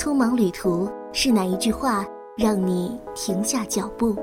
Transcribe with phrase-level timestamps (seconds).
[0.00, 4.16] 匆忙旅途是哪一句话让你停下脚步？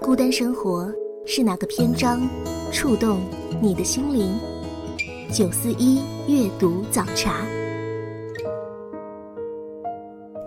[0.00, 0.90] 孤单生活
[1.26, 2.26] 是哪个篇章
[2.72, 3.20] 触动
[3.60, 4.34] 你的心灵？
[5.30, 7.44] 九四一阅读早茶，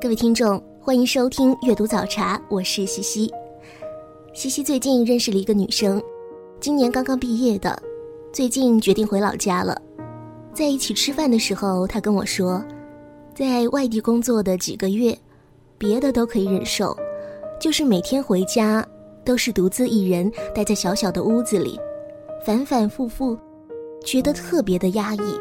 [0.02, 3.32] 各位听众，欢迎收听阅读早茶，我是西西。
[4.34, 6.02] 西西最近认识了一个女生，
[6.60, 7.80] 今年刚刚毕业的，
[8.34, 9.80] 最近决定回老家了。
[10.56, 12.60] 在一起吃饭的时候，她跟我说，
[13.34, 15.18] 在外地工作的几个月，
[15.78, 16.96] 别的都可以忍受，
[17.60, 18.86] 就是每天回家
[19.24, 21.80] 都是独自一人待在小小的屋子里，
[22.46, 23.38] 反反复复，
[24.04, 25.40] 觉得特别的压抑。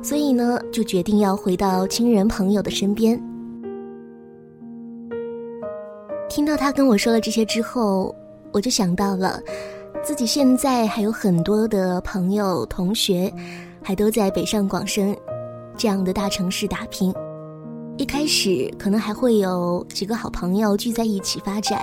[0.00, 3.20] 所以呢，就决定要回到亲人朋友的身边。
[6.28, 8.14] 听到他跟我说了这些之后，
[8.52, 9.42] 我就想到了
[10.04, 13.32] 自己现在还有很多的朋友同学。
[13.82, 15.16] 还都在北上广深
[15.76, 17.12] 这样的大城市打拼，
[17.98, 21.82] 一开始可能还会有几个好朋友聚在一起发展，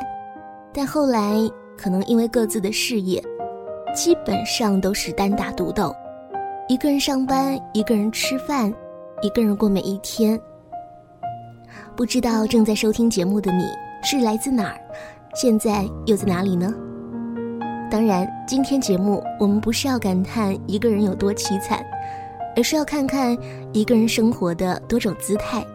[0.74, 1.38] 但后来
[1.78, 3.24] 可能因为各自的事业，
[3.96, 5.96] 基本上都是单打独斗，
[6.68, 8.74] 一个人上班，一个人吃饭，
[9.22, 10.40] 一个人过每一天。
[11.96, 13.66] 不知道正在收听节目的你
[14.02, 14.82] 是来自哪儿，
[15.36, 16.74] 现在又在哪里呢？
[17.92, 21.86] 当然，今天节目我们不是要感叹一个人有多凄惨，
[22.56, 23.38] 而是要看看
[23.74, 25.66] 一个人生活的多种姿态。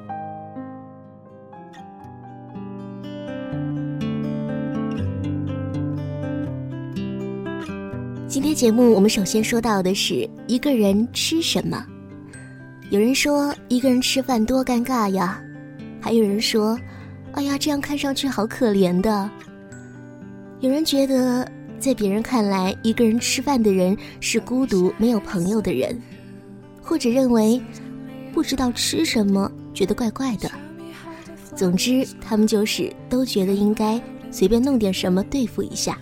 [8.26, 11.84] 今天节目我们首先说到的是一个人吃什么。
[12.90, 15.42] 有人说一个人吃饭多尴尬呀，
[16.00, 16.78] 还有人说，
[17.32, 19.30] 哎呀，这样看上去好可怜的。
[20.60, 21.50] 有人觉得。
[21.80, 25.96] 在别人看来，一个人吃饭的人是孤独、没有朋友的人，
[26.88, 27.60] 或者认为
[28.32, 30.50] 不知道吃什么，觉得怪怪的。
[31.54, 34.00] 总之，他们就是都觉得应该
[34.30, 35.98] 随便弄点什么对付一下。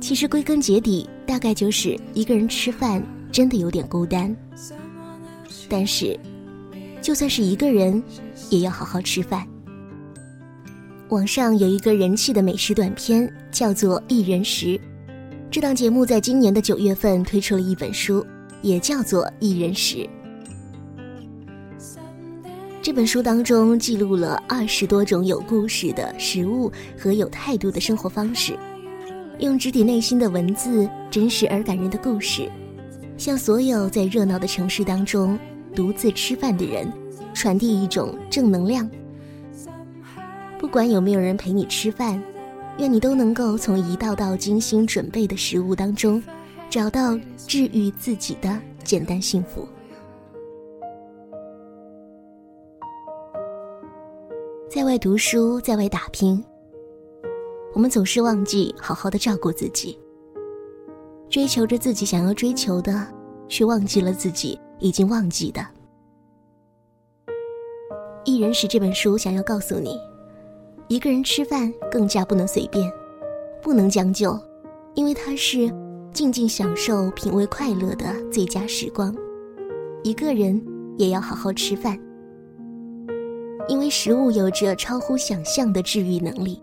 [0.00, 4.34] 其实归根结底，大概就是一个人吃饭真的有点孤单。
[5.68, 6.18] 但是，
[7.02, 8.02] 就算是一个人，
[8.48, 9.46] 也要好好吃饭。
[11.10, 14.68] 网上有一个人气的美食短片，叫做《一人食》。
[15.50, 18.24] 这档节目在今年的九月份推出了一本书，
[18.62, 19.96] 也叫做《一人食》。
[22.80, 28.56] 这本书当中记录了二十多种有故事的食物和有态度的生活方式，
[29.38, 32.50] 用直抵内心的文字、真实而感人的故事，
[33.18, 35.38] 向所有在热闹的城市当中
[35.74, 36.90] 独自吃饭的人，
[37.34, 38.88] 传递一种正能量。
[40.58, 42.22] 不管有没有人陪你吃饭，
[42.78, 46.22] 愿你都能够从一道道精心准备的食物当中，
[46.70, 49.66] 找到治愈自己的简单幸福。
[54.68, 56.44] 在外读书，在外打拼，
[57.72, 59.98] 我们总是忘记好好的照顾自己，
[61.30, 63.06] 追求着自己想要追求的，
[63.48, 65.60] 却忘记了自己已经忘记的。
[68.26, 69.98] 《一人食》这本书想要告诉你。
[70.86, 72.90] 一个人吃饭更加不能随便，
[73.62, 74.38] 不能将就，
[74.94, 75.70] 因为它是
[76.12, 79.14] 静静享受、品味快乐的最佳时光。
[80.02, 80.60] 一个人
[80.96, 81.98] 也要好好吃饭，
[83.68, 86.60] 因为食物有着超乎想象的治愈能力，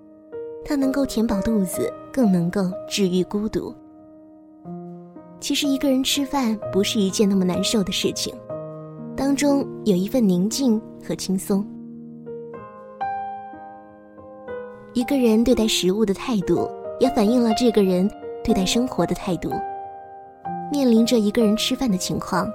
[0.65, 3.73] 它能够填饱肚子，更能够治愈孤独。
[5.39, 8.33] 其实一个人吃饭不是一件那么难受的事情，
[9.15, 11.65] 当中有一份宁静和轻松。
[14.93, 16.69] 一个人对待食物的态度，
[16.99, 18.09] 也反映了这个人
[18.45, 19.51] 对待生活的态度。
[20.71, 22.47] 面临着一个人吃饭的情况，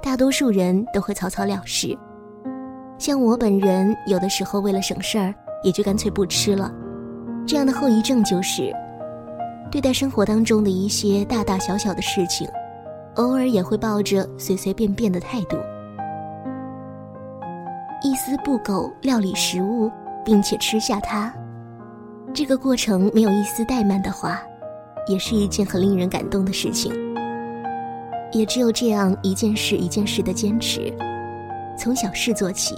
[0.00, 1.98] 大多数人都会草草了事。
[2.96, 6.72] 像我本人，有的时候为了省事儿，也就干脆不吃了。
[7.44, 8.72] 这样的后遗症就是，
[9.68, 12.48] 对待生活当中的一些大大小小的事情，
[13.16, 15.56] 偶尔也会抱着随随便便的态度，
[18.00, 19.90] 一丝不苟料理食物，
[20.24, 21.34] 并且吃下它。
[22.32, 24.40] 这个过程没有一丝怠慢的话，
[25.06, 26.92] 也是一件很令人感动的事情。
[28.32, 30.90] 也只有这样一件事一件事的坚持，
[31.78, 32.74] 从小事做起，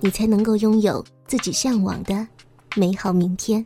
[0.00, 2.26] 你才能够拥有自己向往的
[2.74, 3.64] 美好明天。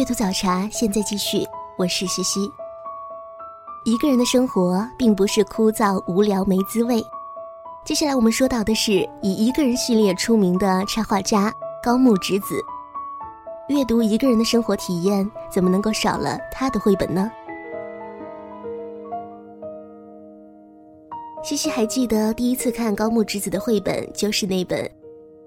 [0.00, 1.44] 阅读早茶，现在继续。
[1.76, 2.50] 我是西西。
[3.84, 7.04] 一个人的生活并不是枯燥无聊没滋味。
[7.84, 11.52] 接下来我们说到的是以一个人系列出名的插画家
[11.82, 12.58] 高木直子。
[13.68, 17.30] 阅读一个人的生活体验，怎么能够少了他的绘本呢？
[21.44, 24.82] 西西还记得第一次看高木直子的绘本，就是那本《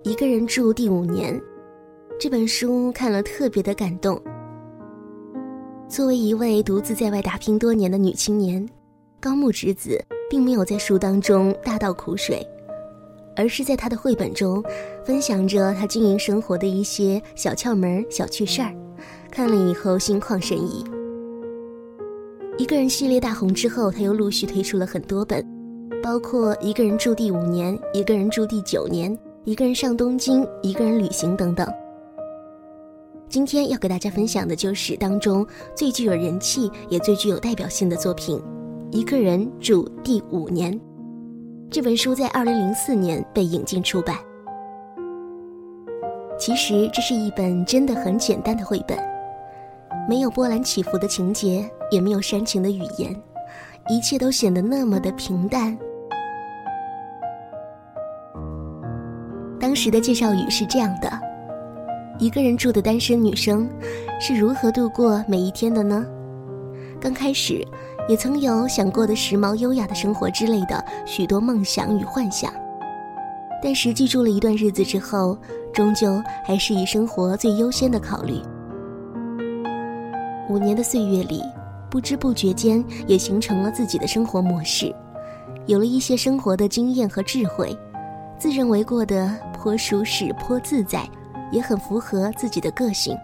[0.04, 1.34] 一个人住第五年》。
[2.20, 4.22] 这本书看了特别的感动。
[5.94, 8.68] 作为一位独自在外打拼多年的女青年，
[9.20, 12.44] 高木直子并没有在书当中大倒苦水，
[13.36, 14.64] 而是在她的绘本中
[15.06, 18.74] 分享着她经营生活的一些小窍门、小趣事儿。
[19.30, 20.84] 看了以后心旷神怡。
[22.58, 25.46] 一个人系列大红之后，她又陆续推出了很多本，
[26.02, 29.12] 包括《一个人住第五年》《一个人住第九年》
[29.44, 31.72] 《一个人上东京》《一个人旅行》等等。
[33.34, 38.38] 今天要给大家分享的就是当中最具有人气也最具有代表性的作品，
[38.92, 40.72] 《一个人住第五年》。
[41.72, 44.18] 这本书在二零零四年被引进出版。
[46.38, 48.96] 其实这是一本真的很简单的绘本，
[50.08, 53.20] 没有波澜起伏的情节，也没有煽情的语言，
[53.90, 55.76] 一切都显得那么的平淡。
[59.60, 61.23] 当时的介绍语是这样的。
[62.24, 63.70] 一个人住的单身女生
[64.18, 66.06] 是如何度过每一天的呢？
[66.98, 67.68] 刚开始
[68.08, 72.50] 也曾有想过的时髦优雅的生活之类的许多梦想与幻想，
[73.62, 75.38] 但实际住了一段日子之后，
[75.74, 78.36] 终究还是以生活最优先的考虑。
[80.48, 81.44] 五年的岁月里，
[81.90, 84.96] 不知不觉间也形成了自己的生活模式，
[85.66, 87.78] 有了一些生活的经验和智慧，
[88.40, 91.06] 自认为过得颇舒适、颇自在。
[91.54, 93.16] 也很符合自己的个性。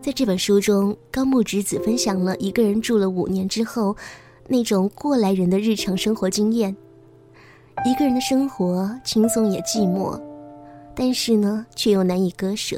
[0.00, 3.96] 在这本书中，高木直子分享了一个人住了五年之后，
[4.48, 6.74] 那种过来人的日常生活经验。
[7.84, 10.20] 一个人的生活轻松也寂寞，
[10.94, 12.76] 但是呢，却又难以割舍。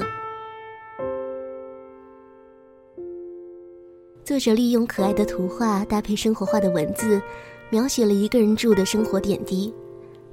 [4.23, 7.21] 作者利用可爱的图画搭配生活化的文字，
[7.69, 9.73] 描写了一个人住的生活点滴。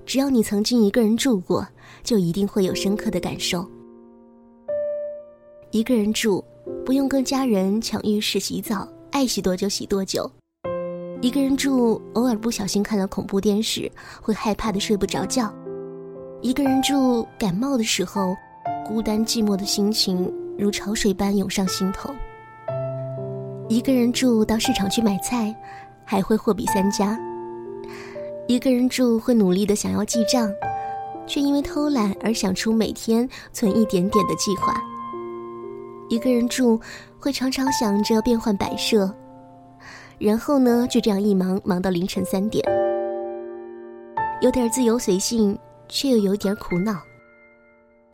[0.06, 1.66] 只要你曾经一个人住过，
[2.04, 3.66] 就一定会有深刻的感受。
[5.70, 6.44] 一个人住，
[6.84, 10.30] 不用跟家人抢浴室洗澡，爱洗多久洗多久。
[11.20, 15.52] 一个人住，偶尔不小心看了恐怖电视，会害怕的睡不着觉。
[16.42, 18.36] 一个人住，感冒的时候，
[18.86, 22.14] 孤单寂寞的心情如潮水般涌上心头。
[23.68, 25.52] 一个人住到市场去买菜，
[26.04, 27.18] 还会货比三家。
[28.46, 30.52] 一个人住会努力的想要记账，
[31.26, 34.74] 却因为偷懒而想出每天存一点点的计划。
[36.08, 36.80] 一个人住
[37.18, 39.12] 会常常想着变换摆设，
[40.18, 42.64] 然后呢就这样一忙忙到凌晨三点。
[44.40, 47.00] 有点自由随性，却又有点苦恼。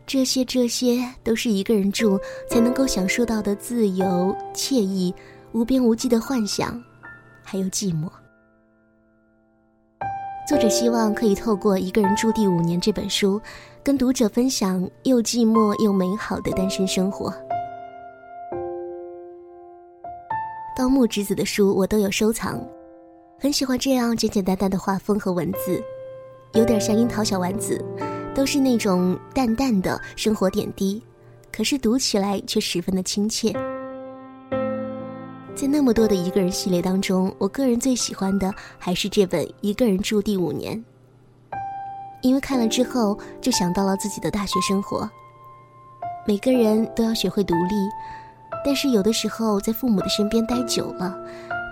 [0.07, 5.15] 这些这些都是一个人住才能够享受到的自由、惬意、
[5.53, 6.81] 无边无际的幻想，
[7.43, 8.09] 还有寂寞。
[10.51, 13.41] 作者希望可以透过《一个人住第五年》这本书，
[13.85, 17.33] 跟读者分享又寂寞又美好的单身生活。
[20.77, 22.61] 高木直子的书我都有收藏，
[23.39, 25.81] 很喜欢这样简简单单的画风和文字，
[26.55, 27.81] 有点像樱桃小丸子，
[28.35, 31.01] 都是那种淡淡的生活点滴，
[31.53, 33.55] 可是读起来却十分的亲切。
[35.61, 40.75] 在那么多的一个人系列当中，我个人最喜欢的还是这本《一个人住第五年》，
[42.23, 45.07] 因为看了之后就想到了自己的大学生活。
[46.27, 47.75] 每个人都要学会独立，
[48.65, 51.15] 但是有的时候在父母的身边待久了，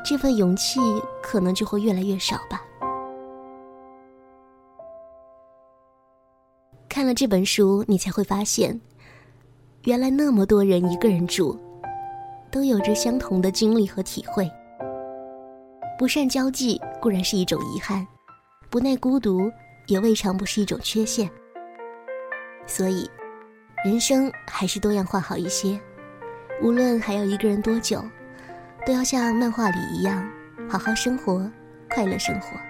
[0.05, 0.79] 这份勇气
[1.23, 2.63] 可能就会越来越少吧。
[6.91, 8.79] 看了这本书，你才会发现，
[9.85, 11.59] 原来那么多人一个人住。
[12.51, 14.51] 都有着相同的经历和体会。
[15.99, 18.07] 不善交际固然是一种遗憾，
[18.71, 19.51] 不耐孤独
[19.87, 21.29] 也未尝不是一种缺陷。
[22.67, 23.11] 所以，
[23.85, 25.81] 人生还是多样化好一些。
[26.63, 28.03] 无论还要一个人多久，
[28.85, 30.29] 都要像漫画里一样，
[30.69, 31.51] 好好生活，
[31.91, 32.68] 快乐生活。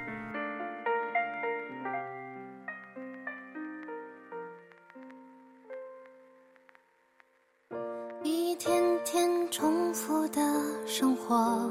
[10.09, 10.41] 苦的
[10.87, 11.71] 生活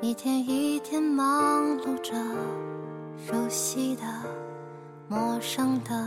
[0.00, 2.14] 一天一天忙碌着，
[3.18, 4.02] 熟悉的、
[5.06, 6.06] 陌生的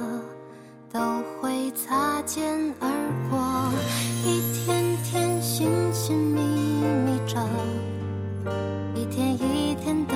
[0.91, 0.99] 都
[1.39, 2.89] 会擦肩而
[3.29, 3.39] 过。
[4.25, 6.41] 一天天寻寻觅
[7.05, 7.39] 觅着，
[8.95, 10.15] 一天一天的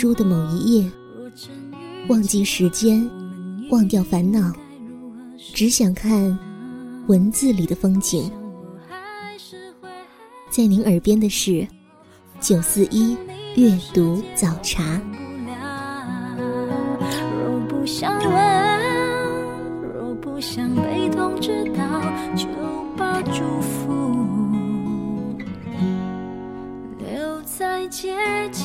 [0.00, 0.90] 书的某一页，
[2.08, 3.06] 忘记时间，
[3.68, 4.50] 忘掉烦恼，
[5.52, 6.38] 只想看
[7.06, 8.32] 文字里的风景。
[10.48, 11.68] 在您耳边的是
[12.40, 13.14] 九四一
[13.56, 14.98] 阅读早茶。
[17.36, 18.34] 若不想问，
[19.92, 22.00] 若不想被通知到，
[22.34, 22.46] 就
[22.96, 24.16] 把祝福
[27.00, 28.16] 留在街
[28.50, 28.64] 角。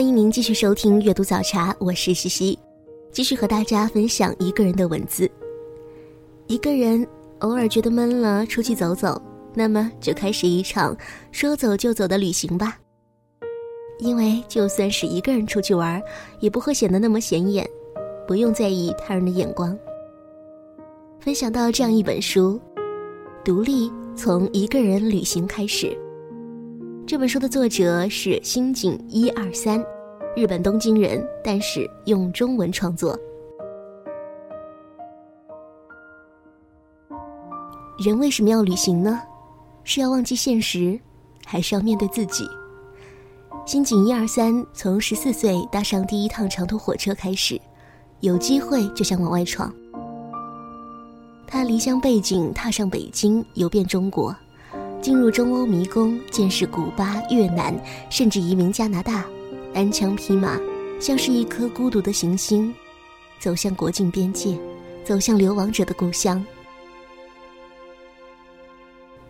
[0.00, 2.58] 欢迎您继续收听阅读早茶，我是西西。
[3.12, 5.30] 继续和大家分享一个人的文字。
[6.46, 7.06] 一个人
[7.40, 9.20] 偶尔觉得闷了，出去走走，
[9.52, 10.96] 那么就开始一场
[11.32, 12.78] 说走就走的旅行吧。
[13.98, 16.02] 因为就算是一个人出去玩，
[16.38, 17.68] 也不会显得那么显眼，
[18.26, 19.78] 不用在意他人的眼光。
[21.18, 22.58] 分享到这样一本书，
[23.44, 25.88] 《独立从一个人旅行开始》。
[27.10, 29.84] 这本书的作者是新井一二三。
[30.36, 33.18] 日本东京人，但是用中文创作。
[37.98, 39.20] 人为什么要旅行呢？
[39.82, 41.00] 是要忘记现实，
[41.44, 42.48] 还是要面对自己？
[43.66, 47.60] 新井一二三从十四岁搭上第一趟长途火车开始，
[48.20, 49.74] 有机会就想往外闯。
[51.44, 54.32] 他离乡背井，踏上北京，游遍中国，
[55.00, 57.74] 进入中欧迷宫，见识古巴、越南，
[58.10, 59.24] 甚至移民加拿大。
[59.72, 60.60] 单枪匹马，
[61.00, 62.74] 像是一颗孤独的行星，
[63.38, 64.58] 走向国境边界，
[65.02, 66.44] 走向流亡者的故乡。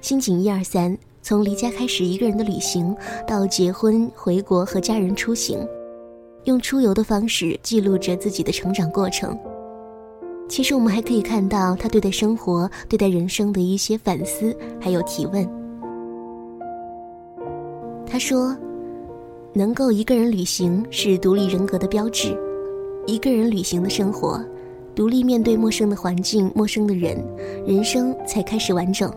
[0.00, 5.64] 新井一二三，从离家开始一个人的旅行，到结婚、回国和家人出行，
[6.44, 9.38] 用出游的方式记录着自己的成长过程。
[10.48, 15.60] 其实我们还可以看到他对待生活、对待人生的一些反思，还有提问。
[18.11, 18.57] 他说。
[19.53, 22.38] 能够一个人旅行是独立人格的标志，
[23.05, 24.40] 一个人旅行的生活，
[24.94, 27.20] 独立面对陌生的环境、陌生的人，
[27.66, 29.12] 人生才开始完整。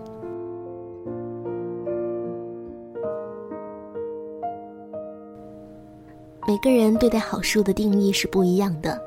[6.48, 9.00] 每个人对待好书的定义是不一样的。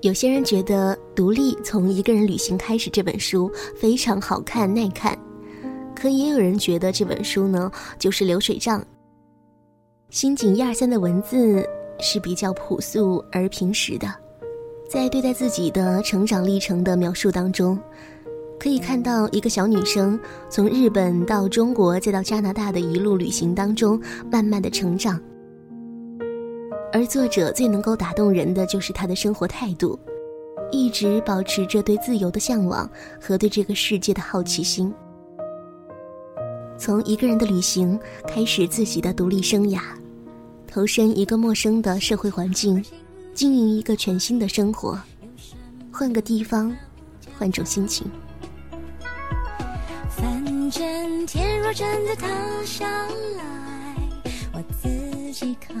[0.00, 5.14] 有些人觉得《独立从一个人旅行开始》这本书非常好看耐看，
[5.94, 8.84] 可也有人觉得这本书呢就是流水账。
[10.10, 11.66] 新井一二三的文字
[11.98, 14.12] 是比较朴素而平实的，
[14.88, 17.78] 在对待自己的成长历程的描述当中，
[18.58, 25.20] 可以看到一个小女生从日本到中国再到加拿大的一路旅行当中慢慢的成长。
[26.92, 29.98] 而作者最能够打动人的就是他的生活态度，
[30.70, 32.88] 一直保持着对自由的向往
[33.20, 34.94] 和对这个世界的好奇心。
[36.78, 39.80] 从一个人的旅行开始自己的独立生涯。
[40.66, 42.84] 投身一个陌生的社会环境，
[43.32, 45.00] 经营一个全新的生活，
[45.92, 46.74] 换个地方，
[47.38, 48.10] 换种心情。
[50.08, 52.26] 反正天若真的塌
[52.64, 52.88] 下
[53.36, 53.96] 来，
[54.52, 55.74] 我自己扛。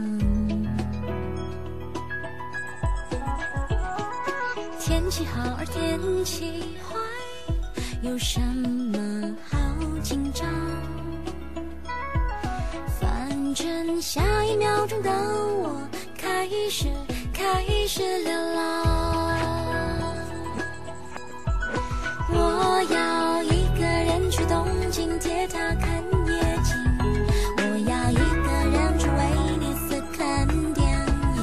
[4.78, 6.96] 天气好而天气坏，
[8.04, 9.56] 有什么好
[10.02, 10.46] 紧张？
[13.00, 15.80] 反正下一秒钟的我
[16.18, 16.86] 开始
[17.32, 20.04] 开始流浪，
[22.30, 25.88] 我要一个人去东京铁塔看
[26.26, 26.76] 夜景，
[27.56, 28.14] 我要一
[28.44, 29.20] 个人去威
[29.58, 30.86] 尼斯看电
[31.36, 31.42] 影，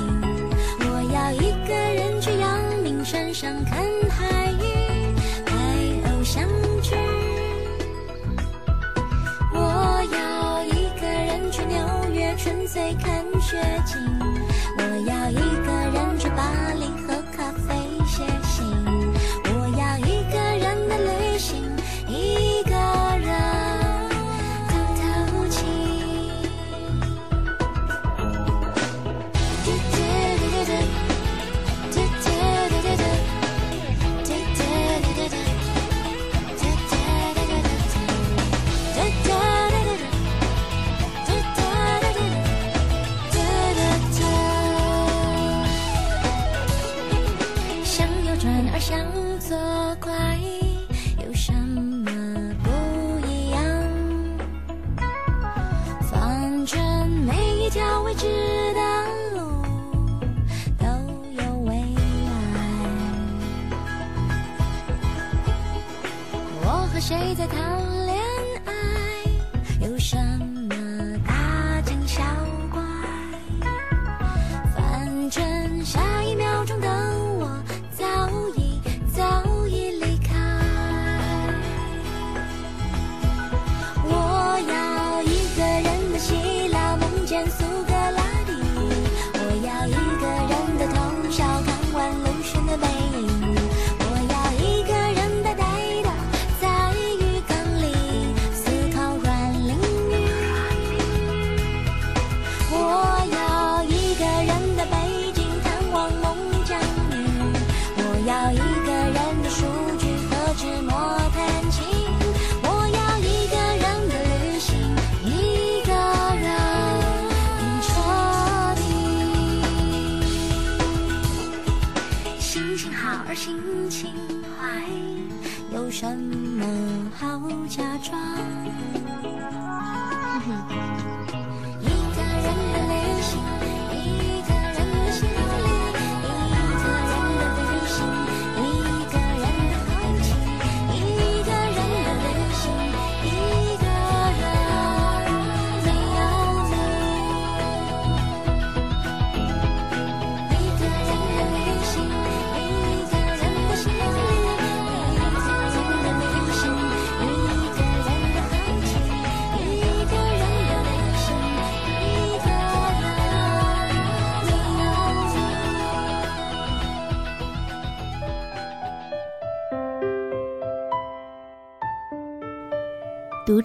[0.91, 4.40] 我要一个人去阳明山上看海
[12.71, 14.10] 醉看雪景，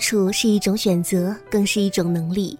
[0.06, 2.56] 处是一种选择，更是一种能力。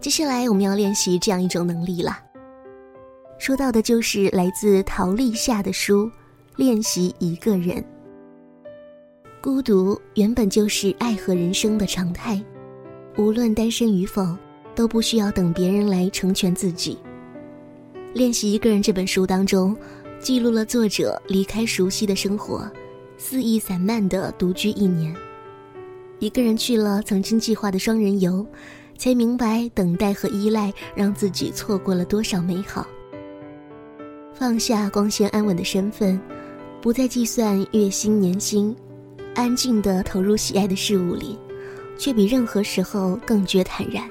[0.00, 2.18] 接下来我们要练习这样一种能力了。
[3.38, 6.06] 说到的就是来自陶立夏的书
[6.56, 7.76] 《练习一个人》。
[9.40, 12.42] 孤独原本就是爱和人生的常态，
[13.16, 14.36] 无论单身与否，
[14.74, 16.98] 都不需要等别人来成全自己。
[18.12, 19.76] 《练习一个人》这本书当中，
[20.18, 22.68] 记录了作者离开熟悉的生活，
[23.16, 25.14] 肆意散漫的独居一年。
[26.18, 28.46] 一个人去了曾经计划的双人游，
[28.96, 32.86] 才明白等待和依赖让自己错过了多少美好。
[34.32, 36.20] 放下光鲜安稳的身份，
[36.80, 38.74] 不再计算月薪年薪，
[39.34, 41.38] 安静地投入喜爱的事物里，
[41.98, 44.08] 却比任何时候更觉坦然。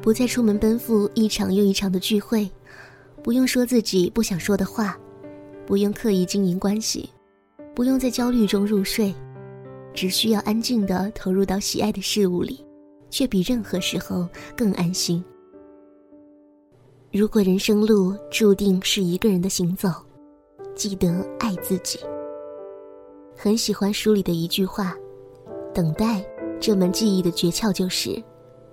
[0.00, 2.50] 不再出门奔赴一场又一场的聚会，
[3.22, 4.96] 不用说自己不想说的话，
[5.66, 7.10] 不用刻意经营关系，
[7.74, 9.12] 不用在焦虑中入睡。
[9.96, 12.64] 只需要安静地投入到喜爱的事物里，
[13.10, 15.24] 却比任何时候更安心。
[17.10, 19.88] 如果人生路注定是一个人的行走，
[20.74, 21.98] 记得爱自己。
[23.34, 24.94] 很喜欢书里的一句话
[25.72, 26.22] ：“等待
[26.60, 28.22] 这门技艺的诀窍就是，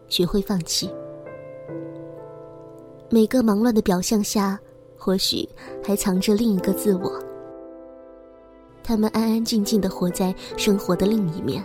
[0.10, 0.90] 学会放弃。”
[3.10, 4.60] 每个忙乱的表象下，
[4.98, 5.48] 或许
[5.82, 7.33] 还藏着另一个自我。
[8.84, 11.64] 他们安安静静地活在生活的另一面，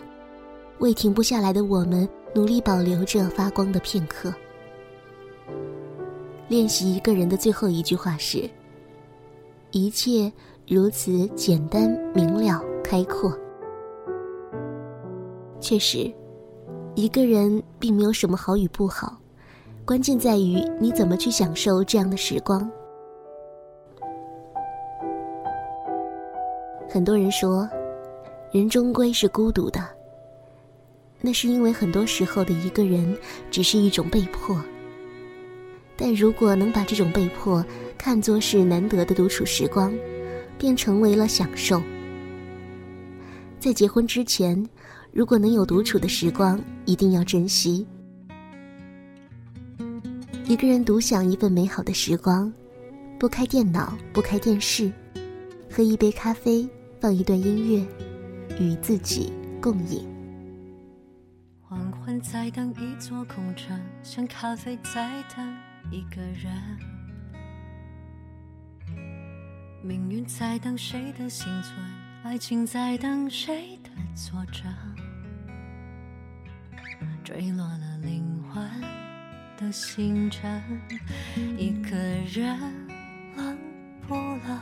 [0.78, 4.32] 为停不下来的我们努力保留着发光的片刻。
[6.46, 8.48] 练习一个人的最后一句话是
[9.72, 10.32] ：“一切
[10.66, 13.36] 如此简单明了开阔。”
[15.60, 16.10] 确实，
[16.94, 19.18] 一个人并没有什么好与不好，
[19.84, 22.70] 关键在于你怎么去享受这样的时光。
[26.90, 27.68] 很多人说，
[28.50, 29.86] 人终归是孤独的。
[31.20, 33.14] 那是因为很多时候的一个人
[33.50, 34.56] 只是一种被迫。
[35.96, 37.62] 但如果能把这种被迫
[37.98, 39.92] 看作是难得的独处时光，
[40.56, 41.82] 便成为了享受。
[43.60, 44.66] 在结婚之前，
[45.12, 47.86] 如果能有独处的时光，一定要珍惜。
[50.46, 52.50] 一个人独享一份美好的时光，
[53.18, 54.90] 不开电脑，不开电视，
[55.70, 56.66] 喝一杯咖啡。
[57.00, 57.86] 放一段音乐，
[58.58, 59.32] 与自己
[59.62, 60.04] 共饮。
[61.62, 65.56] 黄昏在等一座空城，像咖啡在等
[65.92, 66.52] 一个人。
[69.80, 71.76] 命运在等谁的幸存，
[72.24, 74.64] 爱情在等谁的作证。
[77.22, 78.68] 坠落了灵魂
[79.56, 80.60] 的星辰，
[81.56, 82.58] 一个人
[83.36, 83.56] 冷
[84.08, 84.58] 不冷？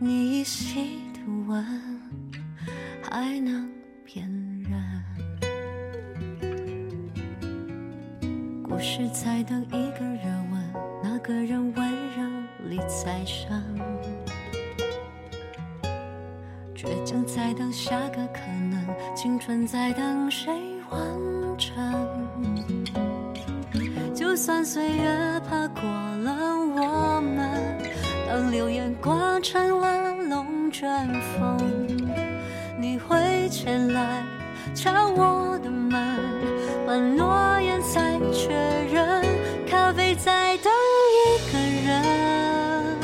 [0.00, 1.07] 你依稀。
[1.48, 1.64] 吻
[3.02, 3.66] 还能
[4.04, 4.28] 骗
[4.68, 5.02] 人，
[8.62, 13.62] 故事在等一个热吻，那个人温柔里再伤。
[16.76, 20.52] 倔强在等下个可能，青春在等谁
[20.90, 21.00] 完
[21.56, 21.74] 成？
[24.14, 27.80] 就算岁月爬过了我们，
[28.28, 30.07] 当流言刮成了
[30.80, 31.58] 龙卷风，
[32.78, 34.22] 你会前来
[34.74, 35.92] 敲我的门，
[36.86, 38.50] 把诺言再确
[38.92, 39.24] 认，
[39.68, 40.72] 咖啡在等
[41.16, 42.96] 一个人，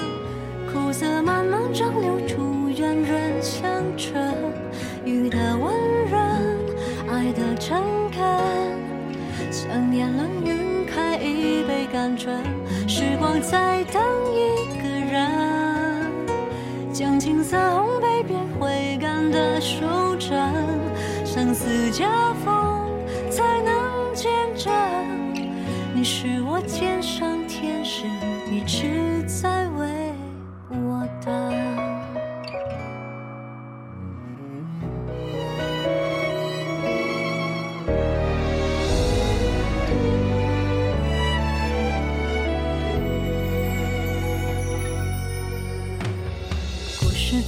[0.73, 2.55] 苦涩慢慢蒸馏出。
[2.77, 4.35] 圆润香醇，
[5.05, 5.73] 雨的温
[6.11, 6.21] 润，
[7.09, 8.21] 爱的诚恳，
[9.53, 12.43] 想念冷晕开一杯甘醇，
[12.89, 14.03] 时光在等
[17.45, 20.53] 将青涩烘焙变回甘的手掌，
[21.25, 22.07] 相思交
[22.45, 22.89] 锋
[23.31, 24.73] 才能见证，
[25.95, 28.07] 你是我肩上天使，
[28.51, 29.14] 一直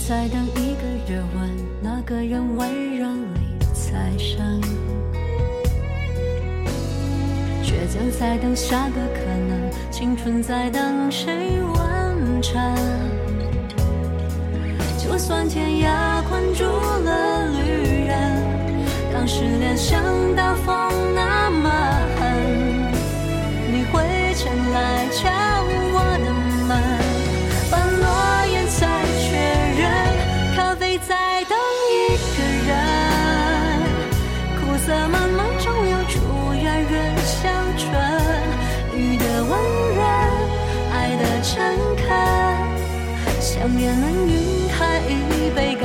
[0.09, 1.51] 在等一个热吻，
[1.83, 3.41] 那个人温柔里
[3.75, 4.61] 才伤。
[7.65, 10.86] 倔强在等下个可能，青春在等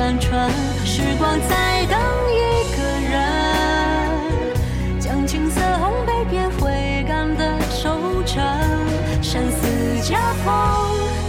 [0.02, 0.50] 单纯，
[0.84, 1.96] 时光在等
[2.28, 2.36] 一
[2.76, 3.22] 个人，
[4.98, 8.42] 将青涩烘焙变回甘的收成，
[9.22, 10.52] 生死交锋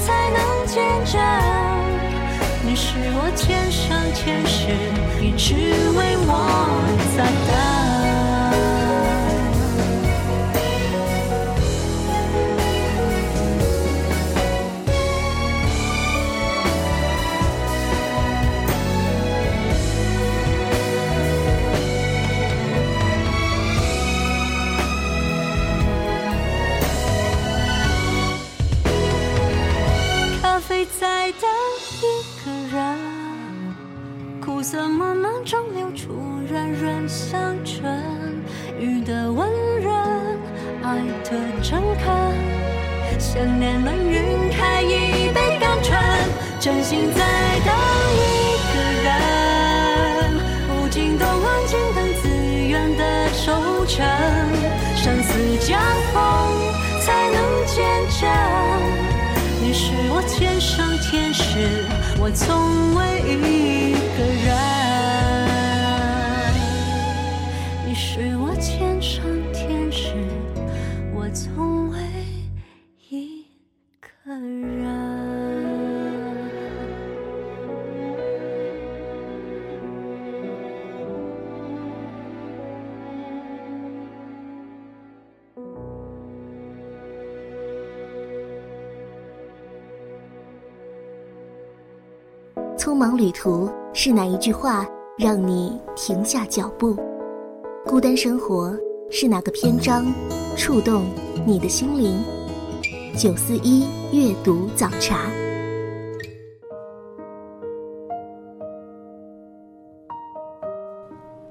[0.04, 1.22] 才能见证，
[2.66, 4.72] 你是我前生前世，
[5.22, 5.54] 一直
[5.96, 6.32] 为我
[7.16, 7.73] 在等。
[41.74, 42.06] 的诚恳，
[43.20, 46.00] 想念能晕开一杯甘醇，
[46.60, 47.20] 真心在
[47.66, 47.74] 等
[48.16, 48.22] 一
[48.74, 49.10] 个人，
[50.70, 52.30] 无尽冬安静等自
[52.68, 54.06] 愿的收成，
[54.96, 55.78] 生死交
[56.14, 56.22] 锋
[57.02, 57.84] 才能见
[58.20, 58.30] 证。
[59.62, 61.88] 你是我肩上天使，
[62.20, 64.54] 我从未一个人。
[67.86, 69.24] 你是我前生
[93.04, 94.88] 忙旅途是哪一句话
[95.18, 96.96] 让你停下脚步？
[97.86, 98.74] 孤单生活
[99.12, 100.06] 是哪个篇章
[100.56, 101.04] 触动
[101.46, 102.24] 你的心灵？
[103.18, 105.30] 九四一阅读早茶，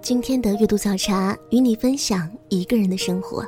[0.01, 3.45] 今天的阅读早茶与你分享一个人的生活。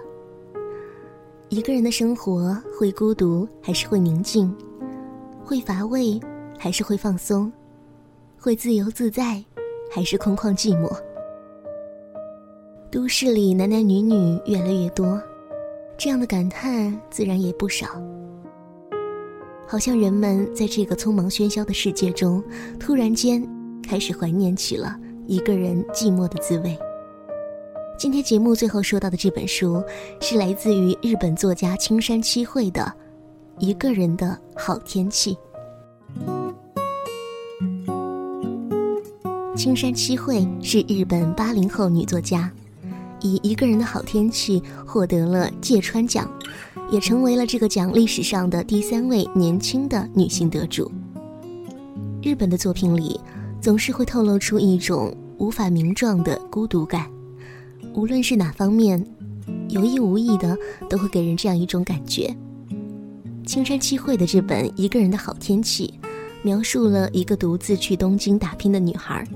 [1.49, 4.55] 一个人的生活会孤独还是会宁静？
[5.43, 6.21] 会乏味
[6.59, 7.51] 还是会放松？
[8.45, 9.43] 会自由自在，
[9.91, 10.95] 还是空旷寂寞？
[12.91, 15.19] 都市里男男女女越来越多，
[15.97, 17.87] 这样的感叹自然也不少。
[19.67, 22.45] 好像人们在这个匆忙喧嚣的世界中，
[22.79, 23.43] 突然间
[23.83, 24.95] 开始怀念起了
[25.27, 26.79] 一个人寂寞的滋味。
[27.97, 29.83] 今天节目最后说到的这本书，
[30.21, 32.83] 是来自于日本作家青山七惠的
[33.59, 35.35] 《一个人的好天气》。
[39.65, 42.53] 青山七惠是日本八零后女作家
[43.23, 46.31] 以一个人的好天气获得了芥川奖，
[46.91, 50.93] 也成为了这个奖历史上的第三位年轻的女性得主。
[52.23, 53.19] 日本的作品里，
[53.59, 57.09] 总是会透露出一种无法名状的孤独感，
[57.95, 59.03] 无论是哪方面，
[59.71, 60.55] 有意无意的
[60.91, 62.37] 都会给人这样一种感觉。
[63.47, 65.95] 青山七惠的这本《一个人的好天气》，
[66.43, 69.27] 描述了一个独自去东京打拼的女孩。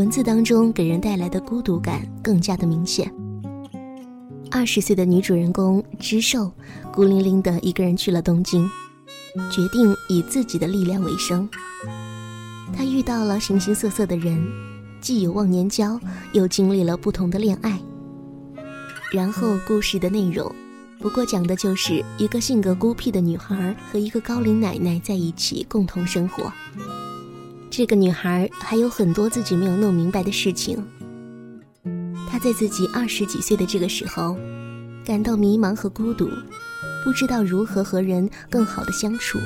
[0.00, 3.12] 文字当中给人带来的孤独感更加的明显。
[4.50, 6.50] 二十岁的女主人公知寿，
[6.90, 8.66] 孤零零的一个人去了东京，
[9.50, 11.46] 决定以自己的力量为生。
[12.74, 14.42] 她遇到了形形色色的人，
[15.02, 16.00] 既有忘年交，
[16.32, 17.78] 又经历了不同的恋爱。
[19.12, 20.50] 然后故事的内容，
[20.98, 26.50] 不过讲的就是一个性格孤僻的女孩和一个高龄奶奶在一起共同生活。
[27.70, 30.84] 这个女孩还有很多自己没有弄明白的事情。
[32.28, 34.36] 她在自己二十几岁的这个时候，
[35.04, 36.28] 感到迷茫和孤独，
[37.04, 39.38] 不知道如何和人更好的相处。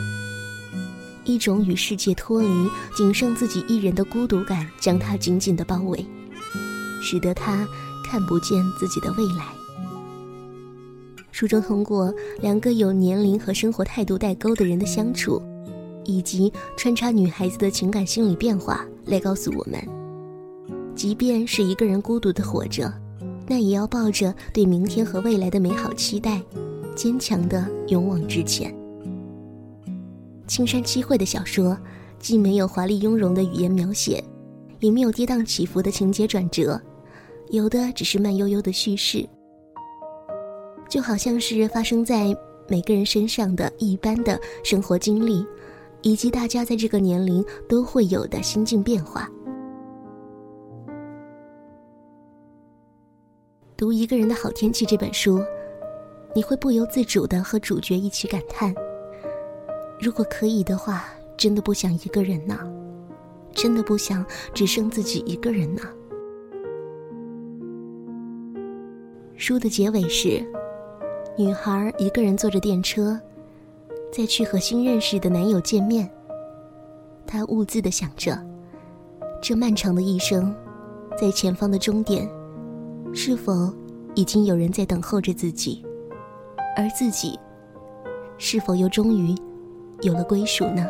[1.24, 2.48] 一种与世界脱离、
[2.96, 6.06] 仅剩自己一人的孤独感将她紧紧的包围，
[7.02, 7.68] 使得她
[8.06, 9.44] 看不见自己的未来。
[11.30, 15.42] 书中通过两个有年龄和生活态度代沟的人的相处。
[16.04, 19.80] 以及穿插女孩子的情感心理变化来告诉我们，
[20.94, 22.92] 即便是一个人孤独的活着，
[23.46, 26.40] 那也要抱着对明天和未来的美好期待，
[26.94, 28.74] 坚强的勇往直前。
[30.46, 31.76] 青山七惠的小说，
[32.18, 34.22] 既没有华丽雍容的语言描写，
[34.80, 36.80] 也没有跌宕起伏的情节转折，
[37.50, 39.26] 有的只是慢悠悠的叙事，
[40.88, 42.36] 就好像是发生在
[42.68, 45.44] 每个人身上的一般的生活经历。
[46.04, 49.28] 以及大家在这个年龄都会有的心境变化。
[53.74, 55.42] 读一个人的好天气这本书，
[56.34, 58.72] 你会不由自主的和主角一起感叹：
[59.98, 61.06] 如果可以的话，
[61.38, 62.58] 真的不想一个人呢，
[63.52, 65.82] 真的不想只剩自己一个人呢。
[69.36, 70.44] 书的结尾是，
[71.38, 73.18] 女孩一个人坐着电车。
[74.16, 76.08] 再去和新认识的男友见面，
[77.26, 78.38] 她兀自的想着，
[79.42, 80.54] 这漫长的一生，
[81.20, 82.30] 在前方的终点，
[83.12, 83.74] 是否
[84.14, 85.84] 已经有人在等候着自己，
[86.76, 87.36] 而自己，
[88.38, 89.34] 是否又终于
[90.02, 90.88] 有了归属呢？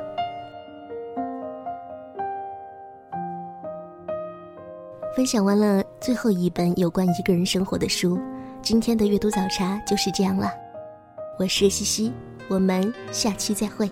[5.17, 8.19] 分享完了最后一本有关一个人生活的书，
[8.61, 10.51] 今天的阅读早茶就是这样了。
[11.39, 12.13] 我是西西。
[12.49, 13.91] 我们下期再会。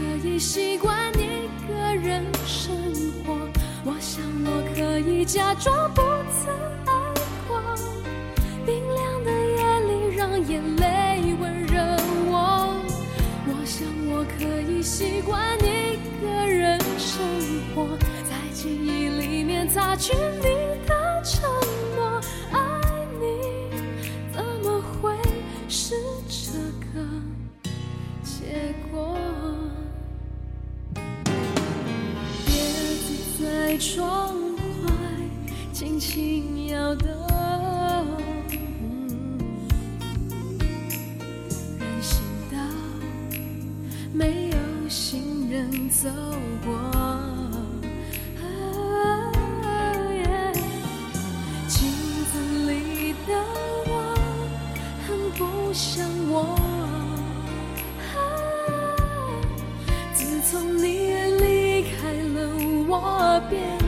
[0.00, 2.74] 可以习惯一个人生
[3.22, 3.36] 活，
[3.84, 6.54] 我想我可以假装不曾
[6.86, 6.92] 爱
[7.46, 7.60] 过。
[8.64, 11.82] 冰凉的夜里，让眼泪温热
[12.30, 12.80] 我。
[13.46, 17.20] 我想我可以习惯一个人生
[17.74, 19.68] 活，在记忆里面。
[19.68, 20.14] 擦去
[33.70, 34.34] 在窗
[34.82, 34.90] 外
[35.72, 37.08] 轻轻摇动，
[41.78, 42.58] 人行道
[44.12, 46.08] 没有行人走
[46.64, 47.19] 过。
[63.50, 63.79] 变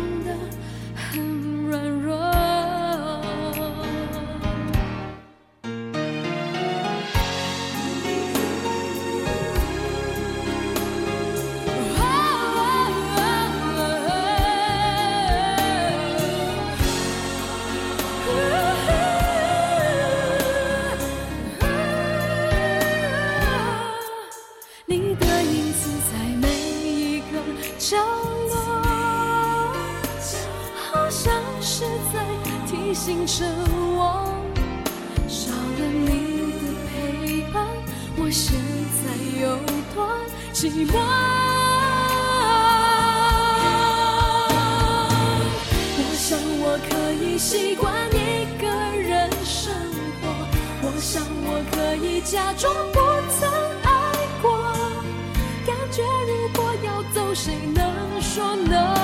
[52.25, 53.01] 假装不
[53.39, 53.51] 曾
[53.83, 53.91] 爱
[54.41, 54.73] 过。
[55.67, 57.85] 感觉如果要走，谁能
[58.21, 58.95] 说 no？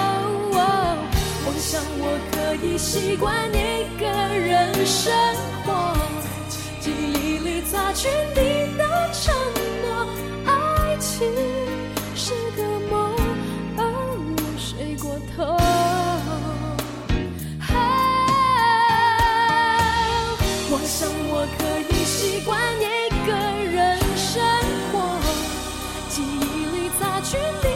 [1.45, 5.13] 我想我可以习惯一个人生
[5.65, 5.97] 活，
[6.81, 9.35] 记忆里擦去你的承
[9.83, 10.07] 诺。
[10.47, 11.27] 爱情
[12.15, 13.15] 是个梦，
[13.77, 15.57] 而我睡过头。
[20.71, 21.61] 我想我可
[21.93, 22.57] 以习惯
[27.31, 27.68] 去